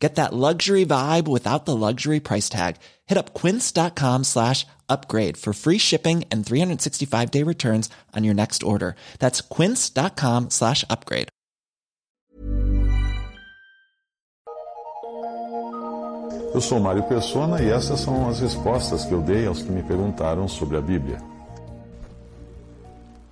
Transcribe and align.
Get 0.00 0.14
that 0.14 0.32
luxury 0.32 0.86
vibe 0.86 1.28
without 1.28 1.66
the 1.66 1.76
luxury 1.76 2.20
price 2.20 2.48
tag. 2.48 2.76
Hit 3.06 3.18
up 3.18 3.34
quince.com 3.34 4.24
slash 4.24 4.66
upgrade 4.88 5.36
for 5.36 5.52
free 5.52 5.78
shipping 5.78 6.24
and 6.32 6.44
365 6.44 7.30
day 7.30 7.42
returns 7.44 7.90
on 8.16 8.24
your 8.24 8.34
next 8.34 8.62
order. 8.62 8.96
That's 9.18 9.42
quince.com 9.42 10.48
slash 10.50 10.84
upgrade. 10.88 11.28
Eu 16.52 16.60
sou 16.60 16.80
Mário 16.80 17.04
Persona 17.04 17.62
e 17.62 17.70
essas 17.70 18.00
são 18.00 18.28
as 18.28 18.40
respostas 18.40 19.04
que 19.04 19.12
eu 19.12 19.20
dei 19.20 19.46
aos 19.46 19.62
que 19.62 19.70
me 19.70 19.82
perguntaram 19.84 20.48
sobre 20.48 20.76
a 20.76 20.80
Bíblia. 20.80 21.18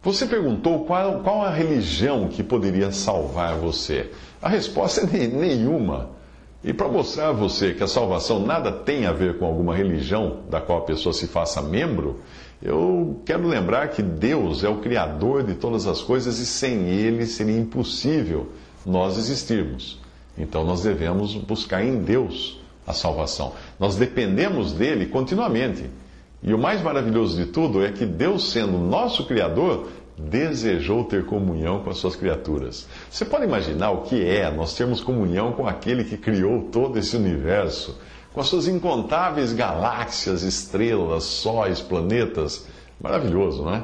Você 0.02 0.24
perguntou 0.24 0.84
qual, 0.84 1.20
qual 1.22 1.42
a 1.42 1.50
religião 1.50 2.28
que 2.28 2.44
poderia 2.44 2.92
salvar 2.92 3.56
você. 3.56 4.12
A 4.40 4.48
resposta 4.48 5.00
é 5.00 5.26
nenhuma. 5.26 6.17
E 6.62 6.72
para 6.72 6.88
mostrar 6.88 7.28
a 7.28 7.32
você 7.32 7.72
que 7.72 7.84
a 7.84 7.88
salvação 7.88 8.44
nada 8.44 8.72
tem 8.72 9.06
a 9.06 9.12
ver 9.12 9.38
com 9.38 9.46
alguma 9.46 9.76
religião 9.76 10.40
da 10.50 10.60
qual 10.60 10.78
a 10.78 10.84
pessoa 10.84 11.12
se 11.12 11.28
faça 11.28 11.62
membro, 11.62 12.20
eu 12.60 13.22
quero 13.24 13.46
lembrar 13.46 13.88
que 13.88 14.02
Deus 14.02 14.64
é 14.64 14.68
o 14.68 14.78
Criador 14.78 15.44
de 15.44 15.54
todas 15.54 15.86
as 15.86 16.02
coisas 16.02 16.38
e 16.40 16.46
sem 16.46 16.88
Ele 16.88 17.26
seria 17.26 17.56
impossível 17.56 18.48
nós 18.84 19.16
existirmos. 19.16 20.00
Então 20.36 20.64
nós 20.64 20.82
devemos 20.82 21.34
buscar 21.36 21.84
em 21.84 21.98
Deus 21.98 22.60
a 22.84 22.92
salvação. 22.92 23.52
Nós 23.78 23.94
dependemos 23.94 24.72
dele 24.72 25.06
continuamente. 25.06 25.88
E 26.42 26.52
o 26.54 26.58
mais 26.58 26.82
maravilhoso 26.82 27.36
de 27.36 27.46
tudo 27.50 27.84
é 27.84 27.92
que 27.92 28.06
Deus, 28.06 28.50
sendo 28.50 28.78
nosso 28.78 29.26
Criador, 29.26 29.88
desejou 30.18 31.04
ter 31.04 31.24
comunhão 31.24 31.82
com 31.82 31.90
as 31.90 31.98
suas 31.98 32.16
criaturas. 32.16 32.88
Você 33.10 33.24
pode 33.24 33.44
imaginar 33.44 33.90
o 33.90 34.02
que 34.02 34.24
é 34.24 34.50
nós 34.50 34.74
termos 34.74 35.00
comunhão 35.00 35.52
com 35.52 35.66
aquele 35.66 36.04
que 36.04 36.16
criou 36.16 36.62
todo 36.72 36.98
esse 36.98 37.16
universo, 37.16 37.98
com 38.32 38.40
as 38.40 38.48
suas 38.48 38.66
incontáveis 38.66 39.52
galáxias, 39.52 40.42
estrelas, 40.42 41.24
sóis, 41.24 41.80
planetas? 41.80 42.66
Maravilhoso, 43.00 43.62
não 43.62 43.74
é? 43.74 43.82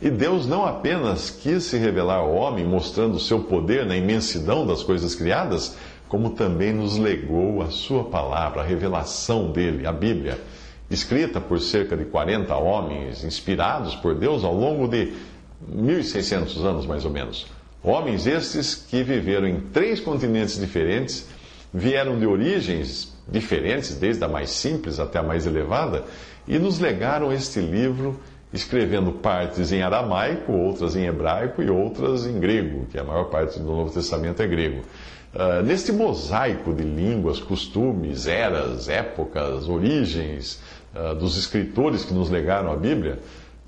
E 0.00 0.10
Deus 0.10 0.46
não 0.46 0.66
apenas 0.66 1.30
quis 1.30 1.64
se 1.64 1.78
revelar 1.78 2.16
ao 2.16 2.34
homem, 2.34 2.64
mostrando 2.64 3.14
o 3.14 3.20
seu 3.20 3.40
poder 3.40 3.86
na 3.86 3.96
imensidão 3.96 4.66
das 4.66 4.82
coisas 4.82 5.14
criadas, 5.14 5.76
como 6.08 6.30
também 6.30 6.72
nos 6.72 6.98
legou 6.98 7.62
a 7.62 7.70
sua 7.70 8.04
palavra, 8.04 8.60
a 8.60 8.64
revelação 8.64 9.52
dele, 9.52 9.86
a 9.86 9.92
Bíblia, 9.92 10.40
escrita 10.90 11.40
por 11.40 11.60
cerca 11.60 11.96
de 11.96 12.04
40 12.04 12.54
homens, 12.56 13.24
inspirados 13.24 13.94
por 13.94 14.14
Deus 14.14 14.44
ao 14.44 14.54
longo 14.54 14.88
de 14.88 15.12
1.600 15.70 16.64
anos 16.64 16.86
mais 16.86 17.04
ou 17.04 17.10
menos. 17.10 17.46
Homens 17.82 18.26
estes 18.26 18.74
que 18.74 19.02
viveram 19.02 19.48
em 19.48 19.60
três 19.60 20.00
continentes 20.00 20.58
diferentes, 20.58 21.26
vieram 21.74 22.18
de 22.18 22.26
origens 22.26 23.12
diferentes, 23.26 23.96
desde 23.96 24.22
a 24.24 24.28
mais 24.28 24.50
simples 24.50 25.00
até 25.00 25.18
a 25.18 25.22
mais 25.22 25.46
elevada, 25.46 26.04
e 26.46 26.58
nos 26.58 26.78
legaram 26.78 27.32
este 27.32 27.60
livro, 27.60 28.20
escrevendo 28.52 29.12
partes 29.12 29.72
em 29.72 29.82
aramaico, 29.82 30.52
outras 30.52 30.94
em 30.94 31.06
hebraico 31.06 31.62
e 31.62 31.70
outras 31.70 32.26
em 32.26 32.38
grego, 32.38 32.86
que 32.90 32.98
a 32.98 33.04
maior 33.04 33.24
parte 33.24 33.58
do 33.58 33.64
Novo 33.64 33.92
Testamento 33.92 34.42
é 34.42 34.46
grego. 34.46 34.82
Uh, 35.34 35.62
neste 35.64 35.90
mosaico 35.90 36.74
de 36.74 36.82
línguas, 36.82 37.40
costumes, 37.40 38.26
eras, 38.26 38.88
épocas, 38.88 39.66
origens 39.66 40.60
uh, 40.94 41.14
dos 41.14 41.38
escritores 41.38 42.04
que 42.04 42.12
nos 42.12 42.28
legaram 42.28 42.70
a 42.70 42.76
Bíblia, 42.76 43.18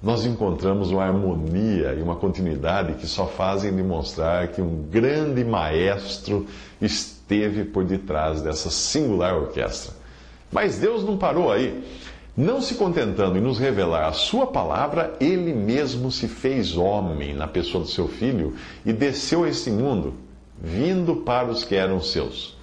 nós 0.04 0.26
encontramos 0.26 0.90
uma 0.90 1.02
harmonia 1.02 1.94
e 1.98 2.02
uma 2.02 2.14
continuidade 2.14 2.92
que 2.92 3.06
só 3.06 3.26
fazem 3.26 3.74
demonstrar 3.74 4.48
que 4.48 4.60
um 4.60 4.82
grande 4.82 5.42
maestro 5.42 6.46
esteve 6.78 7.64
por 7.64 7.84
detrás 7.84 8.42
dessa 8.42 8.68
singular 8.68 9.34
orquestra. 9.34 9.94
Mas 10.52 10.76
Deus 10.76 11.02
não 11.02 11.16
parou 11.16 11.50
aí. 11.50 11.82
Não 12.36 12.60
se 12.60 12.74
contentando 12.74 13.38
em 13.38 13.40
nos 13.40 13.58
revelar 13.58 14.08
a 14.08 14.12
Sua 14.12 14.46
palavra, 14.46 15.14
Ele 15.18 15.54
mesmo 15.54 16.12
se 16.12 16.28
fez 16.28 16.76
homem 16.76 17.32
na 17.32 17.48
pessoa 17.48 17.82
do 17.82 17.88
seu 17.88 18.06
Filho 18.06 18.54
e 18.84 18.92
desceu 18.92 19.44
a 19.44 19.48
este 19.48 19.70
mundo, 19.70 20.12
vindo 20.60 21.16
para 21.16 21.48
os 21.48 21.64
que 21.64 21.76
eram 21.76 22.02
seus. 22.02 22.58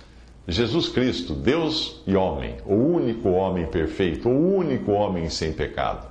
Jesus 0.48 0.90
Cristo, 0.90 1.34
Deus 1.34 2.04
e 2.06 2.16
homem, 2.16 2.58
o 2.68 2.76
único 2.76 3.30
homem 3.30 3.66
perfeito, 3.66 4.30
o 4.30 4.56
único 4.58 4.92
homem 4.92 5.28
sem 5.28 5.52
pecado. 5.52 6.11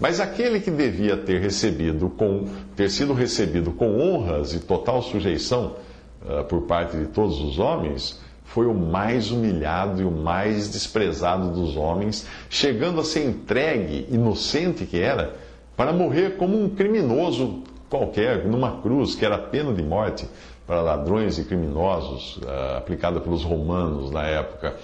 Mas 0.00 0.20
aquele 0.20 0.60
que 0.60 0.70
devia 0.70 1.16
ter 1.16 1.40
recebido 1.40 2.08
com 2.10 2.46
ter 2.74 2.90
sido 2.90 3.12
recebido 3.12 3.72
com 3.72 4.00
honras 4.00 4.52
e 4.52 4.60
total 4.60 5.02
sujeição 5.02 5.76
uh, 6.24 6.44
por 6.44 6.62
parte 6.62 6.96
de 6.96 7.06
todos 7.06 7.40
os 7.40 7.58
homens, 7.58 8.20
foi 8.44 8.66
o 8.66 8.74
mais 8.74 9.30
humilhado 9.30 10.02
e 10.02 10.04
o 10.04 10.10
mais 10.10 10.68
desprezado 10.68 11.50
dos 11.52 11.76
homens, 11.76 12.26
chegando 12.50 13.00
a 13.00 13.04
ser 13.04 13.24
entregue, 13.24 14.06
inocente 14.10 14.84
que 14.84 14.98
era, 14.98 15.36
para 15.76 15.92
morrer 15.92 16.36
como 16.36 16.62
um 16.62 16.68
criminoso 16.68 17.62
qualquer, 17.88 18.44
numa 18.44 18.82
cruz, 18.82 19.14
que 19.14 19.24
era 19.24 19.38
pena 19.38 19.72
de 19.72 19.82
morte 19.82 20.26
para 20.72 20.80
ladrões 20.80 21.38
e 21.38 21.44
criminosos, 21.44 22.38
uh, 22.38 22.78
aplicada 22.78 23.20
pelos 23.20 23.44
romanos 23.44 24.10
na 24.10 24.22
época. 24.22 24.74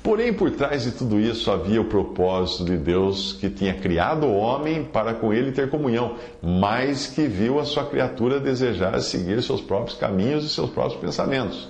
Porém, 0.00 0.32
por 0.32 0.52
trás 0.52 0.84
de 0.84 0.92
tudo 0.92 1.18
isso 1.18 1.50
havia 1.50 1.80
o 1.80 1.86
propósito 1.86 2.64
de 2.64 2.76
Deus 2.76 3.32
que 3.40 3.50
tinha 3.50 3.74
criado 3.74 4.24
o 4.24 4.36
homem 4.36 4.84
para 4.84 5.14
com 5.14 5.32
ele 5.32 5.50
ter 5.50 5.68
comunhão, 5.68 6.14
mas 6.40 7.08
que 7.08 7.26
viu 7.26 7.58
a 7.58 7.64
sua 7.64 7.84
criatura 7.84 8.38
desejar 8.38 9.00
seguir 9.00 9.42
seus 9.42 9.60
próprios 9.60 9.98
caminhos 9.98 10.44
e 10.44 10.48
seus 10.48 10.70
próprios 10.70 11.00
pensamentos. 11.00 11.68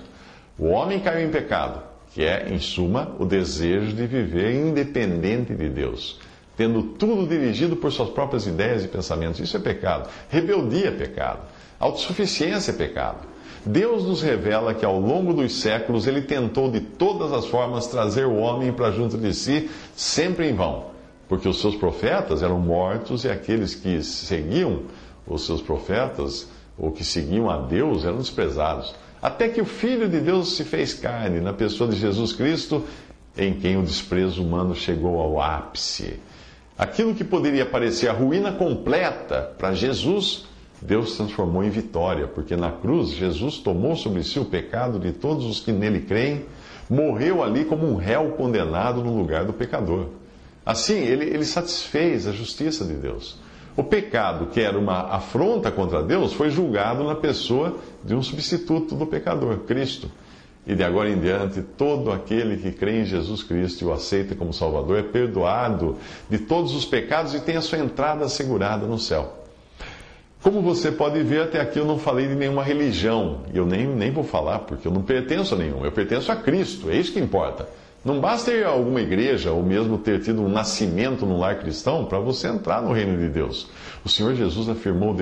O 0.58 0.66
homem 0.66 1.00
caiu 1.00 1.26
em 1.26 1.30
pecado, 1.30 1.80
que 2.12 2.22
é, 2.22 2.48
em 2.50 2.58
suma, 2.58 3.16
o 3.18 3.24
desejo 3.24 3.96
de 3.96 4.06
viver 4.06 4.54
independente 4.54 5.54
de 5.54 5.70
Deus, 5.70 6.20
tendo 6.58 6.82
tudo 6.82 7.26
dirigido 7.26 7.74
por 7.74 7.90
suas 7.90 8.10
próprias 8.10 8.46
ideias 8.46 8.84
e 8.84 8.88
pensamentos. 8.88 9.40
Isso 9.40 9.56
é 9.56 9.60
pecado. 9.60 10.10
Rebeldia 10.28 10.88
é 10.88 10.90
pecado. 10.90 11.40
Autossuficiência 11.80 12.70
é 12.70 12.74
pecado. 12.74 13.31
Deus 13.64 14.04
nos 14.04 14.22
revela 14.22 14.74
que 14.74 14.84
ao 14.84 14.98
longo 14.98 15.32
dos 15.32 15.60
séculos 15.60 16.06
ele 16.06 16.22
tentou 16.22 16.70
de 16.70 16.80
todas 16.80 17.32
as 17.32 17.46
formas 17.46 17.86
trazer 17.86 18.26
o 18.26 18.36
homem 18.36 18.72
para 18.72 18.90
junto 18.90 19.16
de 19.16 19.32
si, 19.32 19.70
sempre 19.94 20.48
em 20.48 20.54
vão, 20.54 20.86
porque 21.28 21.48
os 21.48 21.60
seus 21.60 21.76
profetas 21.76 22.42
eram 22.42 22.58
mortos 22.58 23.24
e 23.24 23.28
aqueles 23.30 23.74
que 23.74 24.02
seguiam 24.02 24.82
os 25.26 25.46
seus 25.46 25.62
profetas 25.62 26.48
ou 26.76 26.90
que 26.90 27.04
seguiam 27.04 27.48
a 27.48 27.58
Deus 27.58 28.04
eram 28.04 28.18
desprezados. 28.18 28.94
Até 29.20 29.48
que 29.48 29.60
o 29.60 29.64
Filho 29.64 30.08
de 30.08 30.18
Deus 30.18 30.56
se 30.56 30.64
fez 30.64 30.94
carne 30.94 31.40
na 31.40 31.52
pessoa 31.52 31.88
de 31.88 31.96
Jesus 31.96 32.32
Cristo, 32.32 32.84
em 33.36 33.54
quem 33.54 33.76
o 33.76 33.82
desprezo 33.82 34.42
humano 34.42 34.74
chegou 34.74 35.20
ao 35.20 35.40
ápice. 35.40 36.18
Aquilo 36.76 37.14
que 37.14 37.22
poderia 37.22 37.64
parecer 37.64 38.08
a 38.08 38.12
ruína 38.12 38.50
completa 38.50 39.54
para 39.56 39.72
Jesus 39.72 40.46
Deus 40.82 41.16
transformou 41.16 41.62
em 41.62 41.70
vitória, 41.70 42.26
porque 42.26 42.56
na 42.56 42.72
cruz 42.72 43.10
Jesus 43.10 43.58
tomou 43.58 43.94
sobre 43.94 44.24
si 44.24 44.40
o 44.40 44.44
pecado 44.44 44.98
de 44.98 45.12
todos 45.12 45.44
os 45.44 45.60
que 45.60 45.70
nele 45.70 46.00
creem, 46.00 46.44
morreu 46.90 47.42
ali 47.42 47.64
como 47.64 47.86
um 47.86 47.94
réu 47.94 48.32
condenado 48.32 49.02
no 49.02 49.16
lugar 49.16 49.44
do 49.44 49.52
pecador. 49.52 50.06
Assim, 50.66 50.98
ele, 50.98 51.24
ele 51.26 51.44
satisfez 51.44 52.26
a 52.26 52.32
justiça 52.32 52.84
de 52.84 52.94
Deus. 52.94 53.38
O 53.76 53.82
pecado, 53.82 54.46
que 54.46 54.60
era 54.60 54.78
uma 54.78 55.14
afronta 55.14 55.70
contra 55.70 56.02
Deus, 56.02 56.32
foi 56.32 56.50
julgado 56.50 57.04
na 57.04 57.14
pessoa 57.14 57.78
de 58.04 58.14
um 58.14 58.22
substituto 58.22 58.94
do 58.96 59.06
pecador, 59.06 59.58
Cristo. 59.60 60.10
E 60.66 60.74
de 60.74 60.84
agora 60.84 61.08
em 61.08 61.18
diante, 61.18 61.62
todo 61.62 62.12
aquele 62.12 62.56
que 62.56 62.70
crê 62.70 63.00
em 63.00 63.04
Jesus 63.04 63.42
Cristo 63.42 63.82
e 63.82 63.86
o 63.86 63.92
aceita 63.92 64.34
como 64.34 64.52
Salvador 64.52 64.98
é 64.98 65.02
perdoado 65.02 65.96
de 66.28 66.38
todos 66.38 66.74
os 66.74 66.84
pecados 66.84 67.34
e 67.34 67.40
tem 67.40 67.56
a 67.56 67.62
sua 67.62 67.78
entrada 67.78 68.24
assegurada 68.24 68.86
no 68.86 68.98
céu. 68.98 69.41
Como 70.42 70.60
você 70.60 70.90
pode 70.90 71.22
ver, 71.22 71.42
até 71.42 71.60
aqui 71.60 71.78
eu 71.78 71.84
não 71.84 71.98
falei 71.98 72.26
de 72.26 72.34
nenhuma 72.34 72.64
religião. 72.64 73.42
Eu 73.54 73.64
nem, 73.64 73.86
nem 73.86 74.10
vou 74.10 74.24
falar, 74.24 74.58
porque 74.60 74.88
eu 74.88 74.92
não 74.92 75.00
pertenço 75.00 75.54
a 75.54 75.58
nenhum. 75.58 75.84
Eu 75.84 75.92
pertenço 75.92 76.32
a 76.32 76.36
Cristo, 76.36 76.90
é 76.90 76.96
isso 76.96 77.12
que 77.12 77.20
importa. 77.20 77.68
Não 78.04 78.20
basta 78.20 78.50
ir 78.50 78.64
a 78.64 78.70
alguma 78.70 79.00
igreja 79.00 79.52
ou 79.52 79.62
mesmo 79.62 79.96
ter 79.96 80.20
tido 80.20 80.42
um 80.42 80.48
nascimento 80.48 81.24
num 81.24 81.38
lar 81.38 81.60
cristão 81.60 82.04
para 82.04 82.18
você 82.18 82.48
entrar 82.48 82.82
no 82.82 82.92
reino 82.92 83.16
de 83.16 83.28
Deus. 83.28 83.70
O 84.04 84.08
Senhor 84.08 84.34
Jesus 84.34 84.68
afirmou, 84.68 85.14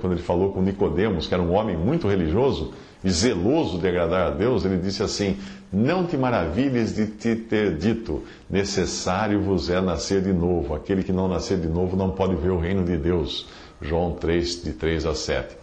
quando 0.00 0.14
ele 0.14 0.22
falou 0.22 0.50
com 0.50 0.62
Nicodemos, 0.62 1.26
que 1.26 1.34
era 1.34 1.42
um 1.42 1.52
homem 1.52 1.76
muito 1.76 2.08
religioso 2.08 2.72
e 3.04 3.10
zeloso 3.10 3.76
de 3.76 3.86
agradar 3.86 4.28
a 4.28 4.30
Deus, 4.30 4.64
ele 4.64 4.78
disse 4.78 5.02
assim: 5.02 5.36
Não 5.70 6.06
te 6.06 6.16
maravilhes 6.16 6.94
de 6.94 7.08
te 7.08 7.36
ter 7.36 7.76
dito, 7.76 8.22
necessário 8.48 9.42
vos 9.42 9.68
é 9.68 9.78
nascer 9.82 10.22
de 10.22 10.32
novo. 10.32 10.74
Aquele 10.74 11.02
que 11.02 11.12
não 11.12 11.28
nascer 11.28 11.58
de 11.58 11.68
novo 11.68 11.94
não 11.94 12.12
pode 12.12 12.34
ver 12.36 12.50
o 12.50 12.58
reino 12.58 12.82
de 12.82 12.96
Deus. 12.96 13.46
João 13.84 14.12
3, 14.12 14.64
de 14.64 14.72
3 14.72 15.06
a 15.06 15.14
7. 15.14 15.56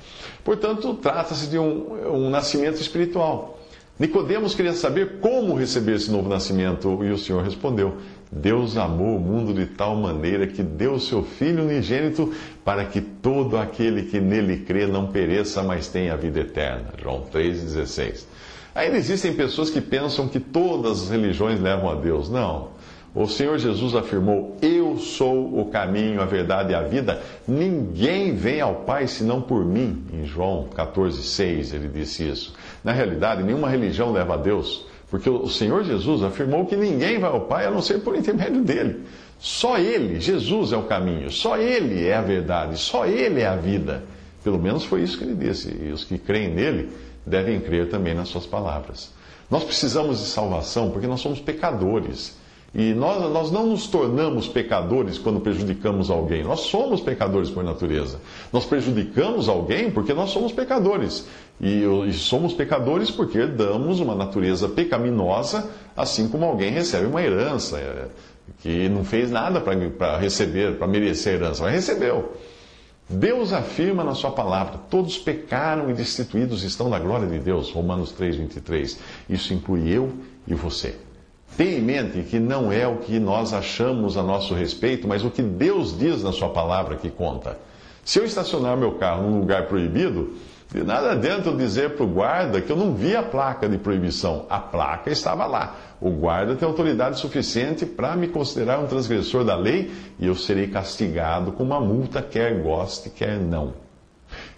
Portanto, 0.43 0.93
trata-se 0.95 1.47
de 1.47 1.57
um, 1.57 2.13
um 2.13 2.29
nascimento 2.29 2.79
espiritual. 2.79 3.59
Nicodemos 3.99 4.55
queria 4.55 4.73
saber 4.73 5.19
como 5.19 5.53
receber 5.53 5.95
esse 5.95 6.09
novo 6.09 6.27
nascimento 6.27 7.03
e 7.03 7.11
o 7.11 7.17
Senhor 7.17 7.43
respondeu: 7.43 7.97
Deus 8.31 8.77
amou 8.77 9.17
o 9.17 9.19
mundo 9.19 9.53
de 9.53 9.65
tal 9.67 9.95
maneira 9.95 10.47
que 10.47 10.63
deu 10.63 10.99
seu 10.99 11.21
Filho 11.21 11.63
unigênito 11.63 12.33
para 12.63 12.85
que 12.85 13.01
todo 13.01 13.57
aquele 13.57 14.03
que 14.03 14.19
nele 14.19 14.57
crê 14.65 14.87
não 14.87 15.07
pereça, 15.07 15.61
mas 15.61 15.87
tenha 15.87 16.13
a 16.13 16.17
vida 16.17 16.39
eterna. 16.39 16.93
João 17.01 17.25
3,16. 17.31 18.25
Ainda 18.73 18.97
existem 18.97 19.33
pessoas 19.33 19.69
que 19.69 19.81
pensam 19.81 20.27
que 20.27 20.39
todas 20.39 21.03
as 21.03 21.09
religiões 21.09 21.59
levam 21.59 21.89
a 21.89 21.95
Deus. 21.95 22.29
Não. 22.29 22.69
O 23.13 23.27
Senhor 23.27 23.57
Jesus 23.57 23.93
afirmou: 23.93 24.55
Eu 24.61 24.97
sou 24.97 25.59
o 25.59 25.65
caminho, 25.65 26.21
a 26.21 26.25
verdade 26.25 26.71
e 26.71 26.75
a 26.75 26.81
vida. 26.81 27.21
Ninguém 27.47 28.35
vem 28.35 28.61
ao 28.61 28.75
Pai 28.75 29.07
senão 29.07 29.41
por 29.41 29.65
mim. 29.65 30.05
Em 30.13 30.25
João 30.25 30.69
14,6 30.75 31.73
ele 31.73 31.89
disse 31.89 32.27
isso. 32.27 32.53
Na 32.83 32.93
realidade, 32.93 33.43
nenhuma 33.43 33.69
religião 33.69 34.11
leva 34.11 34.35
a 34.35 34.37
Deus, 34.37 34.85
porque 35.09 35.29
o 35.29 35.47
Senhor 35.47 35.83
Jesus 35.83 36.23
afirmou 36.23 36.65
que 36.65 36.75
ninguém 36.77 37.19
vai 37.19 37.29
ao 37.29 37.41
Pai 37.41 37.65
a 37.65 37.71
não 37.71 37.81
ser 37.81 37.99
por 37.99 38.15
intermédio 38.15 38.63
dele. 38.63 39.01
Só 39.37 39.77
Ele, 39.77 40.19
Jesus, 40.19 40.71
é 40.71 40.77
o 40.77 40.83
caminho, 40.83 41.29
só 41.31 41.57
Ele 41.57 42.07
é 42.07 42.15
a 42.15 42.21
verdade, 42.21 42.77
só 42.77 43.05
Ele 43.05 43.41
é 43.41 43.47
a 43.47 43.55
vida. 43.55 44.03
Pelo 44.43 44.59
menos 44.59 44.83
foi 44.83 45.01
isso 45.01 45.17
que 45.17 45.23
ele 45.23 45.35
disse. 45.35 45.75
E 45.81 45.91
os 45.91 46.03
que 46.03 46.17
creem 46.17 46.49
nele 46.49 46.89
devem 47.25 47.59
crer 47.59 47.89
também 47.89 48.13
nas 48.13 48.29
suas 48.29 48.45
palavras. 48.45 49.11
Nós 49.49 49.63
precisamos 49.63 50.19
de 50.19 50.25
salvação 50.25 50.91
porque 50.91 51.07
nós 51.07 51.21
somos 51.21 51.39
pecadores. 51.39 52.39
E 52.73 52.93
nós, 52.93 53.29
nós 53.33 53.51
não 53.51 53.67
nos 53.67 53.87
tornamos 53.87 54.47
pecadores 54.47 55.17
quando 55.17 55.41
prejudicamos 55.41 56.09
alguém. 56.09 56.41
Nós 56.41 56.61
somos 56.61 57.01
pecadores 57.01 57.49
por 57.49 57.65
natureza. 57.65 58.19
Nós 58.51 58.65
prejudicamos 58.65 59.49
alguém 59.49 59.91
porque 59.91 60.13
nós 60.13 60.29
somos 60.29 60.53
pecadores. 60.53 61.27
E, 61.59 61.83
e 62.07 62.13
somos 62.13 62.53
pecadores 62.53 63.11
porque 63.11 63.45
damos 63.45 63.99
uma 63.99 64.15
natureza 64.15 64.69
pecaminosa, 64.69 65.69
assim 65.97 66.29
como 66.29 66.45
alguém 66.45 66.71
recebe 66.71 67.07
uma 67.07 67.21
herança, 67.21 67.77
é, 67.77 68.07
que 68.61 68.87
não 68.87 69.03
fez 69.03 69.29
nada 69.29 69.59
para 69.59 70.17
receber, 70.17 70.77
para 70.77 70.87
merecer 70.87 71.33
a 71.33 71.35
herança, 71.35 71.63
mas 71.63 71.73
recebeu. 71.73 72.31
Deus 73.09 73.51
afirma 73.51 74.01
na 74.01 74.15
sua 74.15 74.31
palavra: 74.31 74.79
todos 74.89 75.17
pecaram 75.17 75.89
e 75.89 75.93
destituídos 75.93 76.63
estão 76.63 76.89
da 76.89 76.97
glória 76.99 77.27
de 77.27 77.37
Deus. 77.37 77.69
Romanos 77.69 78.13
3, 78.13 78.37
23. 78.37 78.97
Isso 79.29 79.53
inclui 79.53 79.89
eu 79.89 80.13
e 80.47 80.55
você. 80.55 80.95
Tenha 81.57 81.77
em 81.77 81.81
mente 81.81 82.23
que 82.23 82.39
não 82.39 82.71
é 82.71 82.87
o 82.87 82.97
que 82.97 83.19
nós 83.19 83.53
achamos 83.53 84.17
a 84.17 84.23
nosso 84.23 84.53
respeito, 84.53 85.07
mas 85.07 85.23
o 85.23 85.29
que 85.29 85.41
Deus 85.41 85.97
diz 85.97 86.23
na 86.23 86.31
Sua 86.31 86.49
palavra 86.49 86.95
que 86.95 87.09
conta. 87.09 87.57
Se 88.03 88.19
eu 88.19 88.25
estacionar 88.25 88.77
meu 88.77 88.93
carro 88.93 89.29
num 89.29 89.39
lugar 89.39 89.67
proibido, 89.67 90.33
de 90.73 90.83
nada 90.83 91.11
adianta 91.11 91.49
eu 91.49 91.57
dizer 91.57 91.91
para 91.91 92.05
o 92.05 92.07
guarda 92.07 92.61
que 92.61 92.71
eu 92.71 92.77
não 92.77 92.95
vi 92.95 93.13
a 93.13 93.21
placa 93.21 93.67
de 93.67 93.77
proibição. 93.77 94.45
A 94.49 94.57
placa 94.57 95.11
estava 95.11 95.45
lá. 95.45 95.75
O 95.99 96.09
guarda 96.09 96.55
tem 96.55 96.65
autoridade 96.65 97.19
suficiente 97.19 97.85
para 97.85 98.15
me 98.15 98.29
considerar 98.29 98.79
um 98.79 98.87
transgressor 98.87 99.43
da 99.43 99.55
lei 99.55 99.91
e 100.17 100.27
eu 100.27 100.35
serei 100.35 100.67
castigado 100.67 101.51
com 101.51 101.63
uma 101.63 101.81
multa, 101.81 102.21
quer 102.21 102.61
goste, 102.61 103.09
quer 103.09 103.37
não. 103.37 103.73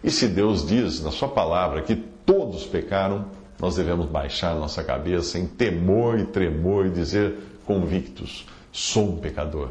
E 0.04 0.12
se 0.12 0.28
Deus 0.28 0.66
diz 0.66 1.04
na 1.04 1.10
Sua 1.10 1.28
palavra 1.28 1.82
que 1.82 1.96
todos 1.96 2.64
pecaram, 2.64 3.26
nós 3.64 3.78
devemos 3.78 4.08
baixar 4.08 4.54
nossa 4.56 4.84
cabeça 4.84 5.40
em 5.40 5.48
temor 5.48 6.20
e 6.20 6.26
tremor 6.26 6.86
e 6.86 6.90
dizer 6.90 7.34
convictos: 7.66 8.46
sou 8.74 9.14
um 9.14 9.16
pecador. 9.16 9.70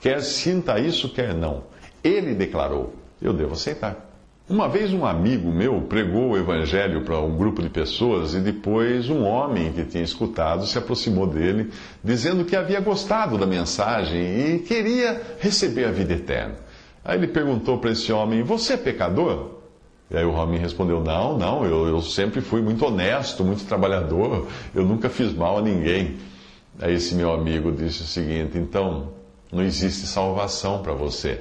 Quer 0.00 0.22
sinta 0.22 0.80
isso, 0.80 1.10
quer 1.10 1.34
não. 1.34 1.64
Ele 2.02 2.32
declarou: 2.32 2.94
eu 3.20 3.34
devo 3.34 3.52
aceitar. 3.52 4.12
Uma 4.48 4.66
vez 4.66 4.94
um 4.94 5.04
amigo 5.04 5.52
meu 5.52 5.82
pregou 5.82 6.30
o 6.30 6.38
evangelho 6.38 7.02
para 7.02 7.20
um 7.20 7.36
grupo 7.36 7.60
de 7.60 7.68
pessoas 7.68 8.32
e 8.32 8.40
depois 8.40 9.10
um 9.10 9.24
homem 9.24 9.70
que 9.74 9.84
tinha 9.84 10.02
escutado 10.02 10.66
se 10.66 10.78
aproximou 10.78 11.26
dele, 11.26 11.70
dizendo 12.02 12.46
que 12.46 12.56
havia 12.56 12.80
gostado 12.80 13.36
da 13.36 13.44
mensagem 13.44 14.54
e 14.54 14.58
queria 14.60 15.20
receber 15.38 15.84
a 15.84 15.90
vida 15.90 16.14
eterna. 16.14 16.54
Aí 17.04 17.18
ele 17.18 17.26
perguntou 17.26 17.76
para 17.76 17.90
esse 17.90 18.10
homem: 18.10 18.42
Você 18.42 18.72
é 18.72 18.78
pecador? 18.78 19.53
E 20.10 20.16
aí 20.16 20.24
o 20.24 20.32
Ramin 20.32 20.58
respondeu: 20.58 21.02
Não, 21.02 21.38
não, 21.38 21.64
eu, 21.64 21.86
eu 21.86 22.02
sempre 22.02 22.40
fui 22.40 22.60
muito 22.60 22.84
honesto, 22.84 23.42
muito 23.44 23.64
trabalhador, 23.64 24.46
eu 24.74 24.84
nunca 24.84 25.08
fiz 25.08 25.32
mal 25.32 25.58
a 25.58 25.62
ninguém. 25.62 26.16
Aí 26.80 26.94
esse 26.94 27.14
meu 27.14 27.32
amigo 27.32 27.72
disse 27.72 28.02
o 28.02 28.06
seguinte: 28.06 28.58
Então, 28.58 29.08
não 29.50 29.62
existe 29.62 30.06
salvação 30.06 30.82
para 30.82 30.92
você. 30.92 31.40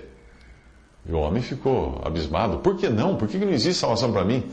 E 1.06 1.12
o 1.12 1.18
homem 1.18 1.42
ficou 1.42 2.02
abismado: 2.04 2.60
Por 2.60 2.78
que 2.78 2.88
não? 2.88 3.16
Por 3.18 3.28
que 3.28 3.38
não 3.38 3.50
existe 3.50 3.80
salvação 3.80 4.12
para 4.12 4.24
mim? 4.24 4.44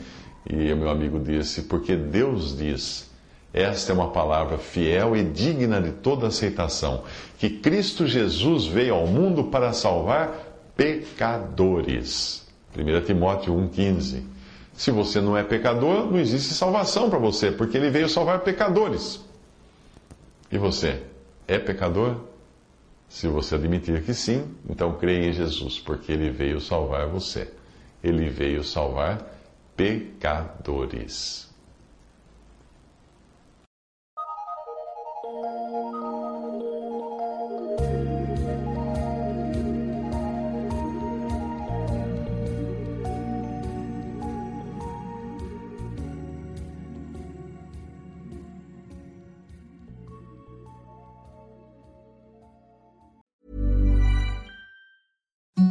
E 0.49 0.73
o 0.73 0.77
meu 0.77 0.89
amigo 0.89 1.19
disse: 1.19 1.63
Porque 1.63 1.95
Deus 1.95 2.57
diz. 2.57 3.09
Esta 3.53 3.91
é 3.91 3.93
uma 3.95 4.11
palavra 4.11 4.57
fiel 4.57 5.13
e 5.13 5.25
digna 5.25 5.81
de 5.81 5.91
toda 5.91 6.27
aceitação: 6.27 7.03
que 7.37 7.49
Cristo 7.49 8.07
Jesus 8.07 8.65
veio 8.65 8.95
ao 8.95 9.05
mundo 9.05 9.45
para 9.45 9.73
salvar 9.73 10.33
pecadores 10.75 12.40
1 12.77 13.05
Timóteo 13.05 13.53
1,15. 13.53 14.23
Se 14.73 14.91
você 14.91 15.19
não 15.19 15.37
é 15.37 15.43
pecador, 15.43 16.09
não 16.09 16.17
existe 16.17 16.53
salvação 16.53 17.09
para 17.09 17.19
você, 17.19 17.51
porque 17.51 17.77
ele 17.77 17.89
veio 17.89 18.07
salvar 18.07 18.39
pecadores. 18.39 19.19
E 20.51 20.57
você 20.57 21.03
é 21.47 21.59
pecador? 21.59 22.17
Se 23.09 23.27
você 23.27 23.55
admitir 23.55 24.01
que 24.03 24.13
sim, 24.13 24.55
então 24.69 24.97
creia 24.97 25.27
em 25.27 25.33
Jesus, 25.33 25.79
porque 25.79 26.13
ele 26.13 26.29
veio 26.29 26.61
salvar 26.61 27.07
você. 27.07 27.51
Ele 28.01 28.29
veio 28.29 28.63
salvar 28.63 29.21
pecadores. 29.75 31.50